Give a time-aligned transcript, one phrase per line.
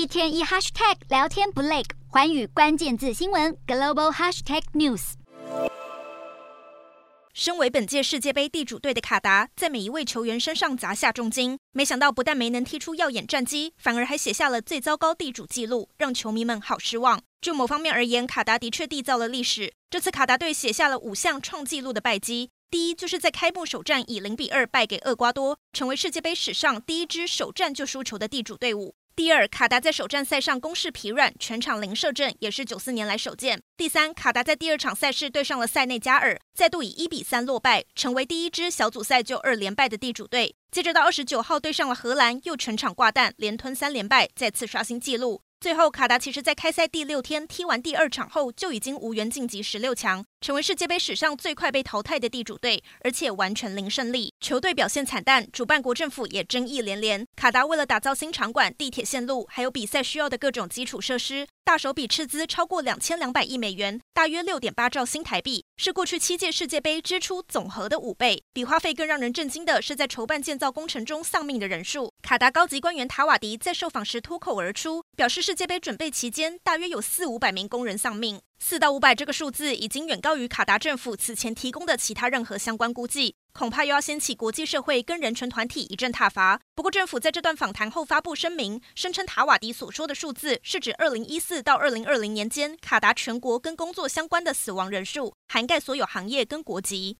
[0.00, 5.12] 一天一 hashtag 聊天不累，寰宇关键字新闻 global hashtag news。
[7.34, 17.20] 身为本届世界杯地主队的卡达，在每一位球员身上砸下重金，没想到不但没能踢出耀眼战绩，反而还写下了最糟糕地主纪录，让球迷们好失望。
[17.42, 19.70] 就某方面而言，卡达的确缔造了历史。
[19.90, 28.94] 这次卡达队写下了五项创纪录的败绩，第一就是在开幕首战以零比二败给厄瓜多，成为世界杯史上第一支首战就输球的地主队伍。
[29.16, 33.60] 第二，卡达在首战赛上攻势疲软，全场零射正，也是九四年来首见。
[33.76, 40.54] 第三，卡达在第二场赛事对上了塞内加尔，再度以一比三落败，成为第一支小组赛就二连败的地主队。
[40.70, 45.42] 接着到二十九号对上了荷兰，又全场挂蛋，连吞三连败，再次刷新纪录。
[45.60, 54.32] 最后，卡达其实在开赛第六天踢完第二场后，就已经无缘晋级十六强，成为世界杯史上最快被淘汰的地主队，而且完全零胜利。
[54.40, 57.26] 球队表现惨淡，主办国政府也争议连连。
[57.36, 68.42] 卡达为了打造新场馆、地铁线路，还有比赛需要的各种基础设施，大手笔斥资超过两千两百亿美元，大约六点八兆新台币，是过去七届世界杯支出总和的五倍。
[68.54, 72.10] 比花费更让人震惊的是，在筹办建造工程中丧命的人数。
[72.22, 78.40] 卡达高级官员塔瓦迪在受访时脱口而出，表示世界杯准备期间大约有四五百名工人丧命。
[78.62, 86.60] 四到五百这个数字已经远高于卡达政府此前提供的其他任何相关估计，恐怕又要掀起国际社会跟人权团体一阵挞伐。
[86.74, 97.08] 不过，政府在这段访谈后发布声明，声称塔瓦迪所说的数字是指二零一四到二零二零年间卡达全国跟工作相关的死亡人数，涵盖所有行业跟国籍。